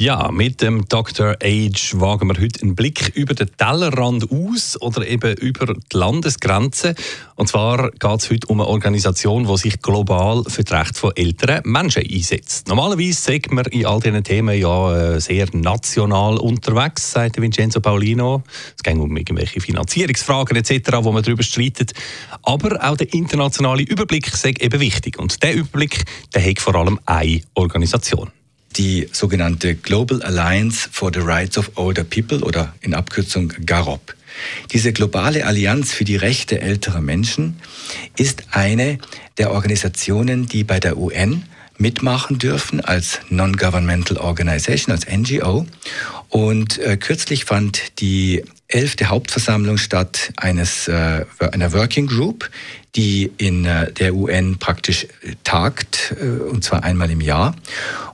[0.00, 1.36] Ja, mit dem Dr.
[1.42, 6.94] Age wagen wir heute einen Blick über den Tellerrand aus oder eben über die Landesgrenzen.
[7.34, 11.12] Und zwar geht es heute um eine Organisation, die sich global für die Rechte von
[11.14, 12.68] älteren Menschen einsetzt.
[12.68, 18.42] Normalerweise sagt man in all diesen Themen ja äh, sehr national unterwegs, sagt Vincenzo Paulino.
[18.78, 21.92] Es geht um irgendwelche Finanzierungsfragen etc., wo man darüber streitet.
[22.42, 25.18] Aber auch der internationale Überblick ist eben wichtig.
[25.18, 28.30] Und der Überblick, der hat vor allem eine Organisation
[28.80, 34.14] die sogenannte Global Alliance for the Rights of Older People oder in Abkürzung GAROP.
[34.72, 37.60] Diese globale Allianz für die Rechte älterer Menschen
[38.16, 38.96] ist eine
[39.36, 41.42] der Organisationen, die bei der UN
[41.76, 45.66] mitmachen dürfen als Non-Governmental Organization, als NGO.
[46.30, 52.48] Und äh, kürzlich fand die elfte Hauptversammlung statt eines, äh, einer Working Group,
[52.94, 57.54] die in äh, der UN praktisch äh, tagt, äh, und zwar einmal im Jahr.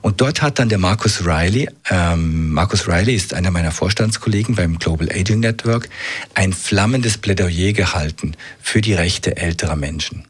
[0.01, 4.79] Und dort hat dann der Marcus Riley, ähm, Marcus Riley ist einer meiner Vorstandskollegen beim
[4.79, 5.89] Global Aging Network,
[6.33, 10.25] ein flammendes Plädoyer gehalten für die Rechte älterer Menschen.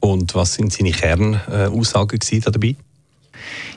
[0.00, 2.76] Und was sind seine Kernaussagen dabei?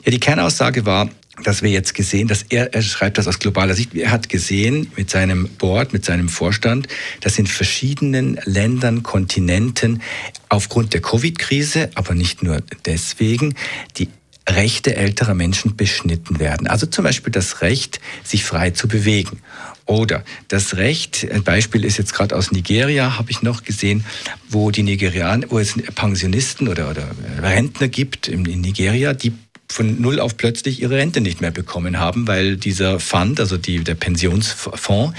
[0.04, 1.08] Ja, die Kernaussage war,
[1.42, 4.92] dass wir jetzt gesehen, dass er, er schreibt das aus globaler Sicht, er hat gesehen
[4.96, 6.86] mit seinem Board, mit seinem Vorstand,
[7.22, 10.02] dass in verschiedenen Ländern, Kontinenten
[10.48, 13.54] aufgrund der Covid-Krise, aber nicht nur deswegen,
[13.96, 14.08] die
[14.48, 16.66] Rechte älterer Menschen beschnitten werden.
[16.66, 19.40] Also zum Beispiel das Recht, sich frei zu bewegen.
[19.86, 24.04] Oder das Recht, ein Beispiel ist jetzt gerade aus Nigeria, habe ich noch gesehen,
[24.48, 27.08] wo die Nigerianer, wo es Pensionisten oder, oder
[27.40, 29.32] Rentner gibt in, Nigeria, die
[29.74, 33.82] von null auf plötzlich ihre Rente nicht mehr bekommen haben, weil dieser Fund, also die,
[33.82, 35.18] der Pensionsfonds,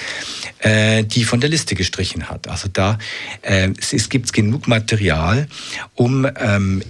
[0.60, 2.48] äh, die von der Liste gestrichen hat.
[2.48, 2.98] Also da
[3.42, 5.48] äh, es, es gibt genug Material,
[5.94, 6.82] um ähm,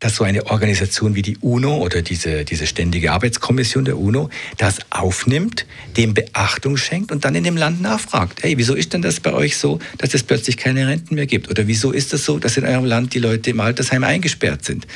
[0.00, 4.78] dass so eine Organisation wie die UNO oder diese, diese ständige Arbeitskommission der UNO das
[4.90, 5.66] aufnimmt,
[5.96, 8.42] dem Beachtung schenkt und dann in dem Land nachfragt.
[8.42, 11.50] Hey, wieso ist denn das bei euch so, dass es plötzlich keine Renten mehr gibt?
[11.50, 14.86] Oder wieso ist das so, dass in eurem Land die Leute im Altersheim eingesperrt sind?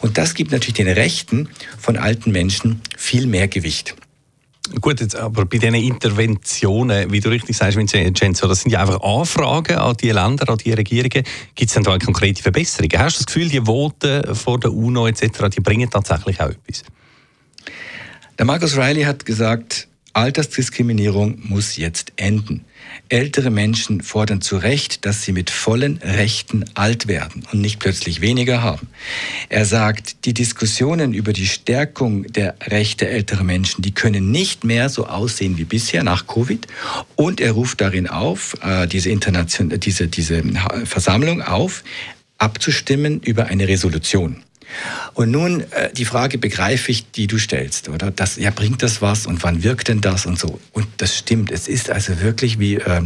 [0.00, 1.48] Und das gibt natürlich den Rechten
[1.78, 3.94] von alten Menschen viel mehr Gewicht.
[4.80, 9.02] Gut, jetzt aber bei diesen Interventionen, wie du richtig sagst, Vincenzo, das sind ja einfach
[9.02, 11.22] Anfragen an die Länder, an die Regierungen.
[11.54, 12.98] Gibt es denn da konkrete Verbesserungen?
[12.98, 16.82] Hast du das Gefühl, die Voten vor der UNO etc., die bringen tatsächlich auch etwas?
[18.38, 22.64] Der Marcus Riley hat gesagt, Altersdiskriminierung muss jetzt enden.
[23.08, 28.20] Ältere Menschen fordern zu Recht, dass sie mit vollen Rechten alt werden und nicht plötzlich
[28.20, 28.88] weniger haben.
[29.48, 34.88] Er sagt, die Diskussionen über die Stärkung der Rechte älterer Menschen, die können nicht mehr
[34.88, 36.66] so aussehen wie bisher nach Covid.
[37.16, 40.42] Und er ruft darin auf, äh, diese, Internation diese, diese
[40.84, 41.82] Versammlung auf,
[42.38, 44.42] abzustimmen über eine Resolution.
[45.14, 48.10] Und nun äh, die Frage begreife ich, die du stellst, oder?
[48.10, 50.60] Das, ja, bringt das was und wann wirkt denn das und so?
[50.72, 51.50] Und das stimmt.
[51.50, 53.02] Es ist also wirklich, wie äh,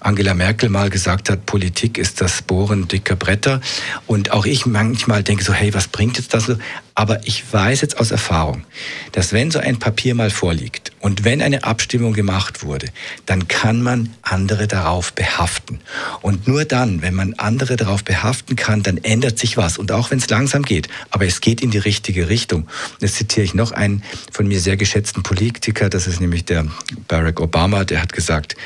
[0.00, 3.60] Angela Merkel mal gesagt hat, Politik ist das Bohren dicker Bretter.
[4.06, 6.50] Und auch ich manchmal denke so, hey, was bringt jetzt das?
[6.94, 8.64] Aber ich weiß jetzt aus Erfahrung,
[9.12, 12.88] dass wenn so ein Papier mal vorliegt und wenn eine Abstimmung gemacht wurde,
[13.26, 15.80] dann kann man andere darauf behaften.
[16.22, 19.78] Und nur dann, wenn man andere darauf behaften kann, dann ändert sich was.
[19.78, 22.68] Und auch wenn es langsam geht, aber es geht in die richtige Richtung.
[23.00, 24.02] Jetzt zitiere ich noch einen
[24.32, 26.66] von mir sehr geschätzten Politiker, das ist nämlich der
[27.08, 28.56] Barack Obama, der hat gesagt,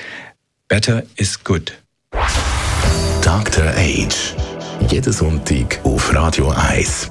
[0.68, 1.72] Better is good.
[3.22, 3.66] Dr.
[3.76, 4.34] Age.
[4.88, 7.10] Jeden Sonntag auf Radio 1.